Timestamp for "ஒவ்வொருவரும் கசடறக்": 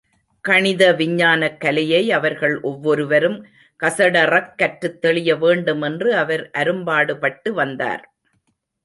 2.61-4.57